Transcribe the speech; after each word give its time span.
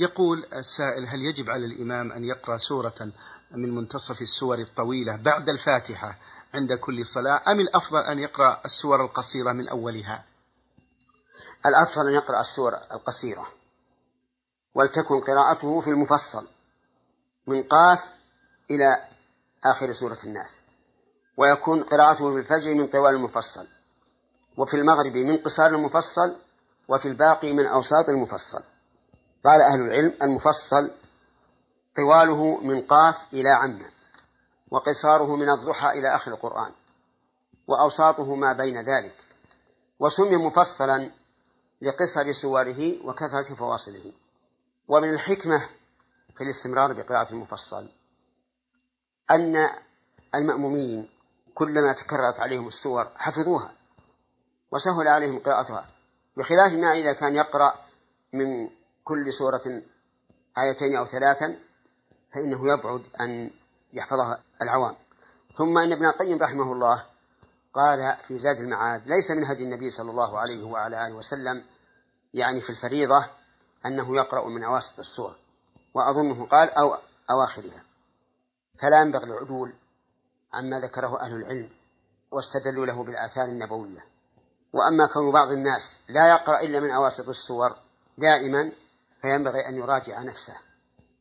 يقول 0.00 0.46
السائل 0.52 1.06
هل 1.06 1.22
يجب 1.22 1.50
على 1.50 1.66
الإمام 1.66 2.12
أن 2.12 2.24
يقرأ 2.24 2.58
سورة 2.58 3.12
من 3.50 3.74
منتصف 3.74 4.22
السور 4.22 4.58
الطويلة 4.58 5.16
بعد 5.16 5.48
الفاتحة 5.48 6.18
عند 6.54 6.72
كل 6.72 7.06
صلاة؟ 7.06 7.42
أم 7.52 7.60
الأفضل 7.60 8.00
أن 8.00 8.18
يقرأ 8.18 8.60
السور 8.64 9.04
القصيرة 9.04 9.52
من 9.52 9.68
أولها؟ 9.68 10.24
الأفضل 11.66 12.08
أن 12.08 12.14
يقرأ 12.14 12.40
السور 12.40 12.74
القصيرة 12.92 13.46
ولتكن 14.74 15.20
قراءته 15.20 15.80
في 15.80 15.90
المفصل 15.90 16.46
من 17.46 17.62
قاف 17.62 18.00
إلى 18.70 19.04
آخر 19.64 19.94
سورة 19.94 20.18
الناس 20.24 20.60
ويكون 21.36 21.82
قراءته 21.82 22.32
في 22.32 22.38
الفجر 22.38 22.74
من 22.74 22.86
طوال 22.86 23.14
المفصل 23.14 23.66
وفي 24.56 24.74
المغرب 24.74 25.16
من 25.16 25.36
قصار 25.36 25.66
المفصل 25.66 26.36
وفي 26.88 27.08
الباقي 27.08 27.52
من 27.52 27.66
أوساط 27.66 28.08
المفصل. 28.08 28.62
قال 29.44 29.60
أهل 29.60 29.80
العلم 29.80 30.14
المفصل 30.22 30.90
طواله 31.96 32.60
من 32.60 32.82
قاف 32.82 33.16
إلى 33.32 33.48
عمة 33.48 33.86
وقصاره 34.70 35.36
من 35.36 35.50
الضحى 35.50 35.90
إلى 35.90 36.14
آخر 36.14 36.30
القرآن 36.30 36.72
وأوساطه 37.66 38.34
ما 38.34 38.52
بين 38.52 38.80
ذلك 38.80 39.14
وسمي 39.98 40.36
مفصلا 40.36 41.10
لقصر 41.82 42.32
سوره 42.32 43.06
وكثرة 43.06 43.54
فواصله 43.54 44.12
ومن 44.88 45.14
الحكمة 45.14 45.66
في 46.36 46.44
الاستمرار 46.44 46.92
بقراءة 46.92 47.32
المفصل 47.32 47.88
أن 49.30 49.70
المأمومين 50.34 51.08
كلما 51.54 51.92
تكررت 51.92 52.40
عليهم 52.40 52.68
السور 52.68 53.08
حفظوها 53.16 53.72
وسهل 54.72 55.08
عليهم 55.08 55.38
قراءتها 55.38 55.86
بخلاف 56.36 56.72
ما 56.72 56.92
إذا 56.92 57.12
كان 57.12 57.34
يقرأ 57.36 57.74
من 58.32 58.70
كل 59.10 59.32
سورة 59.32 59.82
آيتين 60.58 60.96
أو 60.96 61.06
ثلاثا 61.06 61.58
فإنه 62.32 62.72
يبعد 62.72 63.02
أن 63.20 63.50
يحفظها 63.92 64.42
العوام. 64.62 64.96
ثم 65.58 65.78
إن 65.78 65.92
ابن 65.92 66.06
القيم 66.06 66.42
رحمه 66.42 66.72
الله 66.72 67.04
قال 67.74 68.16
في 68.28 68.38
زاد 68.38 68.56
المعاد 68.56 69.06
ليس 69.06 69.30
من 69.30 69.44
هدي 69.44 69.64
النبي 69.64 69.90
صلى 69.90 70.10
الله 70.10 70.38
عليه 70.38 70.64
وعلى 70.64 71.06
آله 71.06 71.14
وسلم 71.14 71.64
يعني 72.34 72.60
في 72.60 72.70
الفريضة 72.70 73.26
أنه 73.86 74.16
يقرأ 74.16 74.48
من 74.48 74.64
أواسط 74.64 74.98
السور 74.98 75.36
وأظنه 75.94 76.46
قال 76.46 76.70
أو 76.70 76.96
أواخرها. 77.30 77.82
فلا 78.78 79.00
ينبغي 79.00 79.24
العدول 79.24 79.72
عما 80.54 80.80
ذكره 80.80 81.20
أهل 81.20 81.32
العلم 81.32 81.70
واستدلوا 82.30 82.86
له 82.86 83.04
بالآثار 83.04 83.44
النبوية. 83.44 84.04
وأما 84.72 85.06
كون 85.06 85.32
بعض 85.32 85.48
الناس 85.48 86.00
لا 86.08 86.28
يقرأ 86.30 86.60
إلا 86.60 86.80
من 86.80 86.90
أواسط 86.90 87.28
السور 87.28 87.76
دائما 88.18 88.72
فينبغي 89.22 89.68
أن 89.68 89.74
يراجع 89.74 90.22
نفسه 90.22 90.56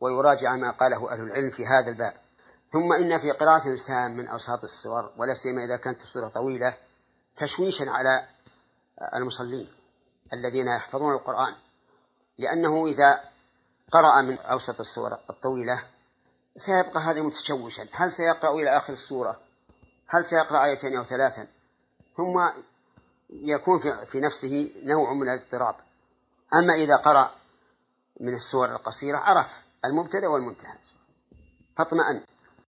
ويراجع 0.00 0.56
ما 0.56 0.70
قاله 0.70 1.12
أهل 1.12 1.20
العلم 1.20 1.50
في 1.50 1.66
هذا 1.66 1.90
الباب. 1.90 2.14
ثم 2.72 2.92
إن 2.92 3.20
في 3.20 3.30
قراءة 3.30 3.66
الإنسان 3.66 4.16
من 4.16 4.26
أوساط 4.26 4.64
السور 4.64 5.10
ولا 5.16 5.34
سيما 5.34 5.64
إذا 5.64 5.76
كانت 5.76 6.00
السورة 6.00 6.28
طويلة 6.28 6.76
تشويشا 7.36 7.90
على 7.90 8.26
المصلين 9.14 9.68
الذين 10.32 10.66
يحفظون 10.66 11.14
القرآن. 11.14 11.54
لأنه 12.38 12.86
إذا 12.86 13.20
قرأ 13.92 14.22
من 14.22 14.38
أوسط 14.38 14.80
السور 14.80 15.12
الطويلة 15.30 15.82
سيبقى 16.56 17.00
هذا 17.00 17.22
متشوشا. 17.22 17.86
هل 17.92 18.12
سيقرأ 18.12 18.54
إلى 18.54 18.76
آخر 18.76 18.92
السورة؟ 18.92 19.40
هل 20.06 20.24
سيقرأ 20.24 20.64
آيتين 20.64 20.96
أو 20.96 21.04
ثلاثا؟ 21.04 21.46
ثم 22.16 22.48
يكون 23.30 23.80
في 24.04 24.20
نفسه 24.20 24.72
نوع 24.84 25.12
من 25.12 25.28
الاضطراب. 25.28 25.74
أما 26.54 26.74
إذا 26.74 26.96
قرأ 26.96 27.30
من 28.20 28.34
السور 28.34 28.72
القصيرة 28.72 29.16
عرف 29.18 29.46
المبتدأ 29.84 30.28
والمنتهى 30.28 30.78
فاطمأن 31.76 32.20